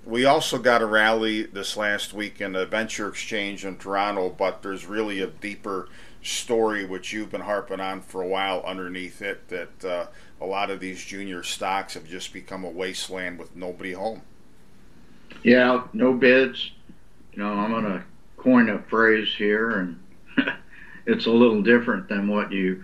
We 0.06 0.26
also 0.26 0.60
got 0.60 0.84
a 0.84 0.86
rally 0.86 1.44
this 1.44 1.76
last 1.76 2.14
week 2.14 2.40
in 2.40 2.52
the 2.52 2.68
venture 2.68 3.08
exchange 3.08 3.66
in 3.66 3.78
Toronto, 3.78 4.30
but 4.30 4.62
there's 4.62 4.86
really 4.86 5.20
a 5.22 5.28
deeper 5.28 5.90
story 6.22 6.86
which 6.86 7.14
you've 7.14 7.32
been 7.32 7.42
harping 7.42 7.80
on 7.80 8.02
for 8.02 8.22
a 8.22 8.28
while 8.28 8.62
underneath 8.64 9.22
it 9.22 9.48
that 9.48 9.86
uh, 9.86 10.08
a 10.42 10.46
lot 10.46 10.70
of 10.70 10.80
these 10.80 11.04
junior 11.04 11.44
stocks 11.44 11.94
have 11.94 12.08
just 12.08 12.34
become 12.34 12.64
a 12.64 12.70
wasteland 12.70 13.40
with 13.40 13.56
nobody 13.56 13.94
home. 13.94 14.22
Yeah, 15.44 15.84
no 15.94 16.14
bids. 16.14 16.72
You 17.34 17.44
know, 17.44 17.54
I'm 17.54 17.72
gonna 17.72 18.06
coin 18.46 18.70
a 18.70 18.80
phrase 18.84 19.34
here, 19.36 19.72
and 19.72 20.00
it's 21.08 21.26
a 21.26 21.32
little 21.32 21.64
different 21.64 22.08
than 22.08 22.28
what 22.28 22.52
you 22.52 22.84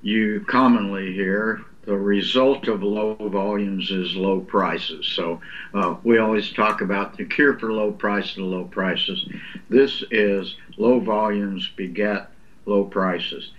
you 0.00 0.44
commonly 0.48 1.12
hear. 1.12 1.62
The 1.84 1.96
result 1.96 2.66
of 2.68 2.82
low 2.82 3.14
volumes 3.14 3.90
is 3.90 4.14
low 4.16 4.40
prices. 4.40 5.06
So 5.06 5.40
uh, 5.74 5.96
we 6.02 6.18
always 6.18 6.50
talk 6.52 6.80
about 6.80 7.16
the 7.16 7.24
cure 7.24 7.58
for 7.58 7.72
low 7.72 7.92
prices 7.92 8.38
low 8.38 8.64
prices. 8.64 9.28
This 9.68 10.02
is 10.10 10.56
low 10.76 11.00
volumes 11.00 11.68
beget 11.76 12.30
low 12.66 12.84
prices. 12.84 13.50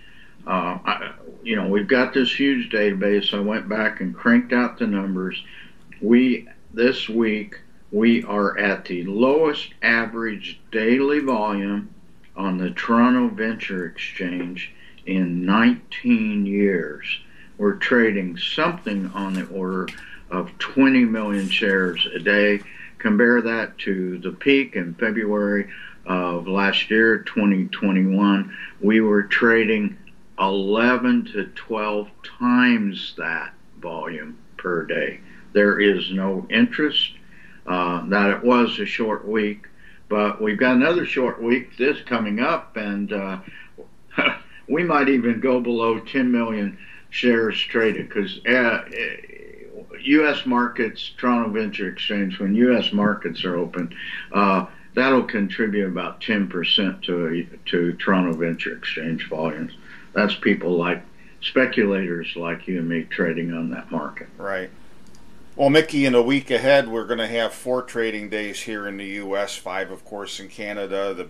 Uh, 0.47 0.79
I, 0.85 1.13
you 1.43 1.55
know, 1.55 1.67
we've 1.67 1.87
got 1.87 2.13
this 2.13 2.33
huge 2.33 2.71
database. 2.71 3.33
I 3.33 3.39
went 3.39 3.69
back 3.69 4.01
and 4.01 4.15
cranked 4.15 4.53
out 4.53 4.79
the 4.79 4.87
numbers. 4.87 5.41
We 6.01 6.47
this 6.73 7.07
week 7.07 7.59
we 7.93 8.23
are 8.23 8.57
at 8.57 8.85
the 8.85 9.03
lowest 9.03 9.69
average 9.83 10.59
daily 10.71 11.19
volume 11.19 11.93
on 12.35 12.57
the 12.57 12.71
Toronto 12.71 13.27
Venture 13.27 13.85
Exchange 13.85 14.73
in 15.05 15.45
19 15.45 16.43
years. 16.47 17.05
We're 17.59 17.75
trading 17.75 18.35
something 18.37 19.11
on 19.13 19.35
the 19.35 19.45
order 19.45 19.87
of 20.31 20.57
20 20.57 21.05
million 21.05 21.47
shares 21.47 22.07
a 22.15 22.17
day. 22.17 22.61
Compare 22.97 23.43
that 23.43 23.77
to 23.79 24.17
the 24.17 24.31
peak 24.31 24.75
in 24.75 24.95
February 24.95 25.69
of 26.07 26.47
last 26.47 26.89
year, 26.89 27.19
2021. 27.19 28.57
We 28.81 29.01
were 29.01 29.23
trading 29.23 29.95
11 30.39 31.25
to 31.33 31.45
12 31.45 32.09
times 32.39 33.13
that 33.19 33.53
volume 33.79 34.39
per 34.57 34.83
day. 34.83 35.19
There 35.53 35.79
is 35.79 36.09
no 36.09 36.47
interest 36.49 37.11
uh, 37.65 38.05
that 38.09 38.29
it 38.31 38.43
was 38.43 38.79
a 38.79 38.85
short 38.85 39.27
week. 39.27 39.67
But 40.09 40.41
we've 40.41 40.57
got 40.57 40.75
another 40.75 41.05
short 41.05 41.41
week 41.41 41.77
this 41.77 42.01
coming 42.01 42.39
up, 42.39 42.77
and 42.77 43.11
uh, 43.11 43.39
we 44.69 44.83
might 44.83 45.09
even 45.09 45.39
go 45.39 45.59
below 45.59 45.99
10 45.99 46.31
million 46.31 46.77
shares 47.09 47.59
traded 47.59 48.09
because 48.09 48.39
uh, 48.45 48.83
U.S. 50.01 50.45
markets, 50.45 51.11
Toronto 51.17 51.49
Venture 51.49 51.89
Exchange, 51.89 52.39
when 52.39 52.55
U.S. 52.55 52.91
markets 52.91 53.43
are 53.43 53.55
open, 53.55 53.93
uh, 54.31 54.65
that'll 54.95 55.23
contribute 55.23 55.87
about 55.87 56.21
10% 56.21 57.01
to 57.03 57.47
to 57.65 57.93
Toronto 57.93 58.33
Venture 58.33 58.75
Exchange 58.75 59.29
volumes. 59.29 59.73
That's 60.13 60.35
people 60.35 60.75
like 60.75 61.03
speculators 61.41 62.35
like 62.35 62.67
you 62.67 62.79
and 62.79 62.87
me 62.87 63.03
trading 63.03 63.53
on 63.53 63.69
that 63.71 63.91
market. 63.91 64.27
Right. 64.37 64.69
Well, 65.55 65.69
Mickey, 65.69 66.07
in 66.07 66.15
a 66.15 66.21
week 66.21 66.49
ahead, 66.49 66.87
we're 66.87 67.05
going 67.05 67.19
to 67.19 67.27
have 67.27 67.53
four 67.53 67.83
trading 67.83 68.27
days 68.27 68.61
here 68.61 68.87
in 68.87 68.97
the 68.97 69.05
U.S., 69.05 69.55
five, 69.55 69.91
of 69.91 70.03
course, 70.03 70.39
in 70.39 70.47
Canada. 70.47 71.13
The 71.13 71.25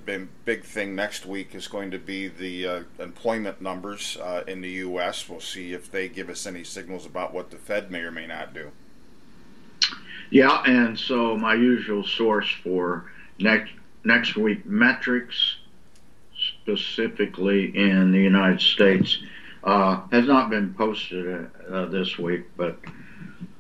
big, 0.46 0.64
thing 0.64 0.96
next 0.96 1.26
week 1.26 1.54
is 1.54 1.68
going 1.68 1.92
to 1.92 1.98
be 1.98 2.30
the 2.30 2.66
uh, 2.66 2.84
employment 3.00 3.62
numbers 3.62 4.16
uh, 4.22 4.46
in 4.48 4.62
the 4.62 4.70
U.S. 4.70 5.28
We'll 5.28 5.42
see 5.42 5.74
if 5.74 5.92
they 5.92 6.08
give 6.08 6.30
us 6.30 6.48
any 6.48 6.64
signals 6.64 7.06
about 7.06 7.34
what 7.34 7.52
the 7.52 7.58
Fed 7.58 7.92
may 7.92 8.00
or 8.00 8.12
may 8.12 8.26
not 8.26 8.54
do. 8.54 8.72
Yeah, 10.30 10.64
and 10.66 10.98
so 10.98 11.36
my 11.36 11.56
usual 11.56 12.06
source 12.06 12.50
for 12.64 13.12
next 13.40 13.74
next 14.06 14.38
week 14.38 14.66
metrics, 14.66 15.58
specifically 16.62 17.78
in 17.78 18.14
the 18.14 18.22
United 18.22 18.62
States, 18.62 19.22
uh, 19.66 20.00
has 20.14 20.26
not 20.28 20.50
been 20.50 20.74
posted 20.76 21.52
uh, 21.70 21.86
this 21.88 22.18
week, 22.18 22.46
but 22.56 22.80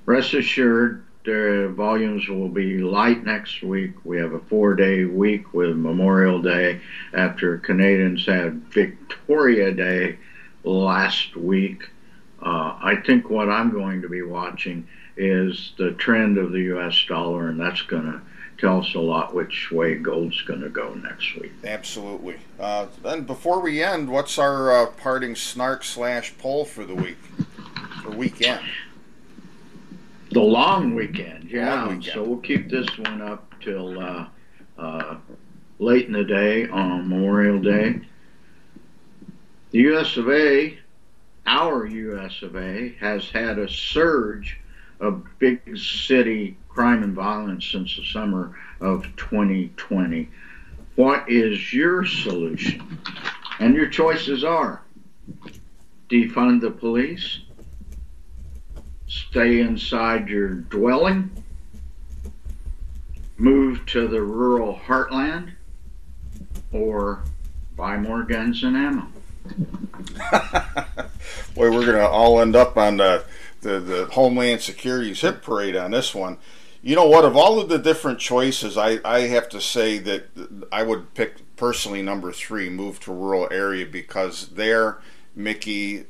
rest 0.05 0.33
assured 0.33 1.05
the 1.25 1.71
volumes 1.75 2.27
will 2.27 2.49
be 2.49 2.79
light 2.79 3.23
next 3.23 3.63
week. 3.63 3.93
We 4.03 4.17
have 4.17 4.33
a 4.33 4.39
four 4.39 4.75
day 4.75 5.05
week 5.05 5.53
with 5.53 5.75
Memorial 5.75 6.41
Day 6.41 6.81
after 7.13 7.57
Canadians 7.59 8.25
had 8.25 8.63
Victoria 8.73 9.71
Day 9.71 10.17
last 10.63 11.35
week. 11.35 11.89
Uh, 12.41 12.77
I 12.81 12.97
think 13.05 13.29
what 13.29 13.49
I'm 13.49 13.71
going 13.71 14.01
to 14.01 14.09
be 14.09 14.21
watching 14.21 14.87
is 15.15 15.73
the 15.77 15.91
trend 15.91 16.37
of 16.37 16.51
the 16.51 16.61
U.S. 16.61 17.05
dollar, 17.07 17.47
and 17.47 17.59
that's 17.59 17.83
going 17.83 18.03
to 18.03 18.21
tell 18.57 18.81
us 18.81 18.93
a 18.95 18.99
lot 18.99 19.33
which 19.33 19.71
way 19.71 19.95
gold's 19.95 20.41
going 20.41 20.61
to 20.61 20.69
go 20.69 20.93
next 20.95 21.35
week. 21.35 21.51
Absolutely. 21.63 22.35
Uh, 22.59 22.87
then 23.01 23.23
before 23.23 23.61
we 23.61 23.81
end, 23.81 24.09
what's 24.09 24.37
our 24.37 24.71
uh, 24.71 24.85
parting 24.87 25.35
snark 25.35 25.83
slash 25.83 26.33
poll 26.37 26.65
for 26.65 26.83
the 26.83 26.95
week 26.95 27.17
or 28.05 28.11
weekend? 28.11 28.61
The 30.33 30.41
long 30.41 30.95
weekend, 30.95 31.49
yeah. 31.51 31.75
Long 31.75 31.97
weekend. 31.97 32.13
So 32.13 32.23
we'll 32.23 32.39
keep 32.39 32.69
this 32.69 32.87
one 32.97 33.21
up 33.21 33.53
till 33.61 33.99
uh, 33.99 34.27
uh, 34.77 35.17
late 35.79 36.07
in 36.07 36.13
the 36.13 36.23
day 36.23 36.67
on 36.67 37.07
Memorial 37.07 37.59
Day. 37.59 37.99
The 39.71 39.79
U.S. 39.79 40.17
of 40.17 40.29
A, 40.29 40.77
our 41.45 41.85
U.S. 41.85 42.41
of 42.41 42.55
A, 42.55 42.95
has 42.99 43.29
had 43.29 43.59
a 43.59 43.69
surge 43.69 44.59
of 44.99 45.23
big 45.37 45.77
city 45.77 46.57
crime 46.67 47.03
and 47.03 47.13
violence 47.13 47.65
since 47.65 47.95
the 47.95 48.03
summer 48.03 48.57
of 48.81 49.03
2020. 49.15 50.29
What 50.95 51.29
is 51.29 51.73
your 51.73 52.05
solution? 52.05 52.99
And 53.59 53.75
your 53.75 53.87
choices 53.87 54.43
are 54.43 54.81
defund 56.09 56.61
the 56.61 56.71
police, 56.71 57.39
stay 59.13 59.59
inside 59.59 60.29
your 60.29 60.49
dwelling, 60.49 61.29
move 63.37 63.85
to 63.87 64.07
the 64.07 64.21
rural 64.21 64.79
heartland, 64.85 65.51
or 66.71 67.23
buy 67.75 67.97
more 67.97 68.23
guns 68.23 68.63
and 68.63 68.75
ammo. 68.75 69.07
Boy, 71.55 71.71
we're 71.71 71.85
going 71.85 71.97
to 71.97 72.07
all 72.07 72.39
end 72.39 72.55
up 72.55 72.77
on 72.77 72.97
the, 72.97 73.25
the, 73.61 73.79
the 73.79 74.05
Homeland 74.05 74.61
Security's 74.61 75.21
hit 75.21 75.41
parade 75.41 75.75
on 75.75 75.91
this 75.91 76.15
one. 76.15 76.37
You 76.81 76.95
know 76.95 77.07
what? 77.07 77.23
Of 77.23 77.37
all 77.37 77.59
of 77.59 77.69
the 77.69 77.77
different 77.77 78.19
choices, 78.19 78.77
I, 78.77 78.99
I 79.05 79.21
have 79.21 79.47
to 79.49 79.61
say 79.61 79.99
that 79.99 80.25
I 80.71 80.83
would 80.83 81.13
pick 81.13 81.55
personally 81.55 82.01
number 82.01 82.31
three, 82.31 82.69
move 82.69 82.99
to 83.01 83.13
rural 83.13 83.47
area, 83.51 83.85
because 83.85 84.49
there, 84.49 84.99
Mickey, 85.35 86.05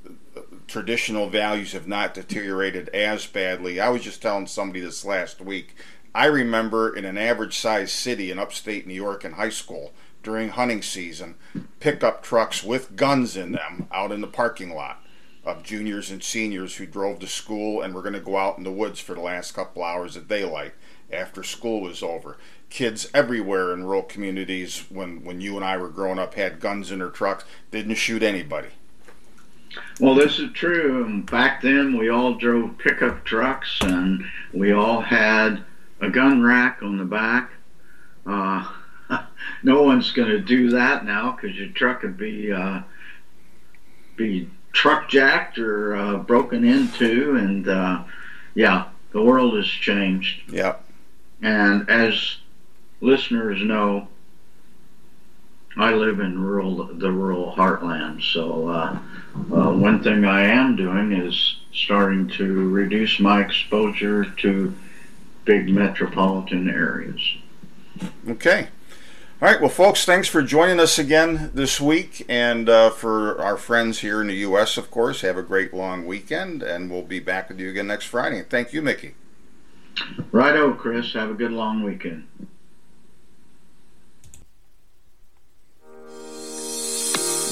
traditional 0.67 1.29
values 1.29 1.73
have 1.73 1.87
not 1.87 2.13
deteriorated 2.13 2.89
as 2.89 3.25
badly. 3.25 3.79
I 3.79 3.89
was 3.89 4.03
just 4.03 4.21
telling 4.21 4.47
somebody 4.47 4.79
this 4.79 5.05
last 5.05 5.41
week. 5.41 5.75
I 6.15 6.25
remember 6.25 6.95
in 6.95 7.05
an 7.05 7.17
average 7.17 7.57
sized 7.57 7.91
city 7.91 8.29
in 8.29 8.39
upstate 8.39 8.85
New 8.85 8.93
York 8.93 9.25
in 9.25 9.33
high 9.33 9.49
school 9.49 9.93
during 10.21 10.49
hunting 10.49 10.81
season, 10.81 11.35
pickup 11.79 12.23
trucks 12.23 12.63
with 12.63 12.95
guns 12.95 13.35
in 13.35 13.53
them 13.53 13.87
out 13.91 14.11
in 14.11 14.21
the 14.21 14.27
parking 14.27 14.73
lot 14.73 15.03
of 15.45 15.63
juniors 15.63 16.09
and 16.09 16.23
seniors 16.23 16.75
who 16.77 16.85
drove 16.85 17.19
to 17.19 17.27
school 17.27 17.81
and 17.81 17.93
were 17.93 18.01
going 18.01 18.13
to 18.13 18.19
go 18.19 18.37
out 18.37 18.57
in 18.57 18.63
the 18.63 18.71
woods 18.71 18.99
for 18.99 19.13
the 19.13 19.21
last 19.21 19.53
couple 19.53 19.83
hours 19.83 20.15
of 20.15 20.27
daylight 20.27 20.73
after 21.11 21.43
school 21.43 21.81
was 21.81 22.01
over. 22.01 22.37
Kids 22.69 23.09
everywhere 23.13 23.73
in 23.73 23.83
rural 23.83 24.03
communities, 24.03 24.85
when, 24.89 25.23
when 25.23 25.41
you 25.41 25.55
and 25.55 25.65
I 25.65 25.77
were 25.77 25.89
growing 25.89 26.17
up, 26.17 26.35
had 26.35 26.59
guns 26.59 26.91
in 26.91 26.99
their 26.99 27.09
trucks, 27.09 27.43
didn't 27.71 27.95
shoot 27.95 28.23
anybody. 28.23 28.69
Well, 29.99 30.15
this 30.15 30.39
is 30.39 30.51
true. 30.53 31.21
Back 31.23 31.61
then, 31.61 31.97
we 31.97 32.09
all 32.09 32.35
drove 32.35 32.77
pickup 32.77 33.23
trucks 33.25 33.77
and 33.81 34.23
we 34.53 34.71
all 34.71 35.01
had 35.01 35.63
a 36.01 36.09
gun 36.09 36.43
rack 36.43 36.79
on 36.81 36.97
the 36.97 37.05
back. 37.05 37.51
Uh, 38.25 38.71
no 39.63 39.83
one's 39.83 40.11
going 40.11 40.29
to 40.29 40.39
do 40.39 40.71
that 40.71 41.05
now 41.05 41.31
because 41.31 41.57
your 41.57 41.69
truck 41.69 42.03
would 42.03 42.17
be 42.17 42.51
uh, 42.51 42.81
be 44.15 44.49
truck 44.71 45.09
jacked 45.09 45.57
or 45.57 45.95
uh, 45.95 46.17
broken 46.17 46.63
into, 46.63 47.35
and 47.35 47.67
uh, 47.67 48.03
yeah, 48.55 48.87
the 49.11 49.21
world 49.21 49.55
has 49.55 49.67
changed. 49.67 50.41
Yeah. 50.51 50.75
And 51.41 51.89
as 51.89 52.37
listeners 53.01 53.61
know, 53.61 54.07
I 55.77 55.93
live 55.93 56.19
in 56.19 56.41
rural 56.41 56.85
the 56.85 57.11
rural 57.11 57.53
heartland, 57.55 58.23
so 58.23 58.69
uh, 59.35 59.71
one 59.71 60.03
thing 60.03 60.25
I 60.25 60.43
am 60.43 60.75
doing 60.75 61.11
is 61.11 61.57
starting 61.73 62.27
to 62.29 62.69
reduce 62.69 63.19
my 63.19 63.41
exposure 63.41 64.25
to 64.25 64.73
big 65.45 65.69
metropolitan 65.69 66.69
areas. 66.69 67.19
Okay. 68.27 68.67
All 69.41 69.49
right, 69.49 69.59
well, 69.59 69.69
folks, 69.69 70.05
thanks 70.05 70.29
for 70.29 70.41
joining 70.41 70.79
us 70.79 70.97
again 70.97 71.51
this 71.53 71.81
week. 71.81 72.25
And 72.29 72.69
uh, 72.69 72.91
for 72.91 73.41
our 73.41 73.57
friends 73.57 73.99
here 73.99 74.21
in 74.21 74.27
the 74.27 74.35
U.S., 74.35 74.77
of 74.77 74.89
course, 74.89 75.19
have 75.19 75.35
a 75.35 75.41
great 75.41 75.73
long 75.73 76.05
weekend. 76.05 76.63
And 76.63 76.89
we'll 76.89 77.01
be 77.01 77.19
back 77.19 77.49
with 77.49 77.59
you 77.59 77.69
again 77.69 77.87
next 77.87 78.05
Friday. 78.05 78.43
Thank 78.43 78.71
you, 78.71 78.81
Mickey. 78.81 79.15
Righto, 80.31 80.73
Chris. 80.73 81.11
Have 81.13 81.29
a 81.29 81.33
good 81.33 81.51
long 81.51 81.83
weekend. 81.83 82.25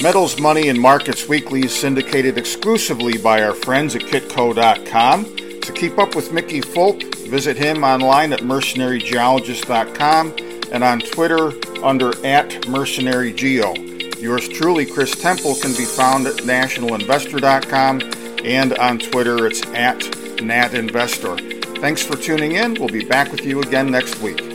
Metals, 0.02 0.40
Money, 0.40 0.70
and 0.70 0.82
Markets 0.82 1.28
Weekly 1.28 1.66
is 1.66 1.74
syndicated 1.80 2.36
exclusively 2.38 3.20
by 3.20 3.44
our 3.44 3.54
friends 3.54 3.96
at 3.96 4.02
kitco.com. 4.02 5.26
To 5.62 5.72
keep 5.74 6.00
up 6.00 6.16
with 6.16 6.34
Mickey 6.34 6.60
Fulp, 6.60 7.04
visit 7.28 7.56
him 7.56 7.84
online 7.84 8.34
at 8.34 8.40
mercenarygeologist.com 8.40 10.36
and 10.72 10.84
on 10.84 11.02
Twitter 11.02 11.52
under 11.84 12.10
at 12.26 12.50
mercenarygeo. 12.64 14.20
Yours 14.20 14.50
truly, 14.50 14.88
Chris 14.88 15.20
Temple, 15.22 15.54
can 15.56 15.72
be 15.74 15.86
found 15.86 16.26
at 16.26 16.36
nationalinvestor.com 16.38 18.02
and 18.44 18.74
on 18.80 18.98
Twitter 18.98 19.46
it's 19.46 19.62
at 19.68 20.00
natinvestor. 20.40 21.80
Thanks 21.80 22.02
for 22.02 22.16
tuning 22.16 22.54
in. 22.54 22.74
We'll 22.74 22.90
be 22.90 23.06
back 23.06 23.32
with 23.32 23.46
you 23.46 23.62
again 23.62 23.92
next 23.92 24.20
week. 24.20 24.51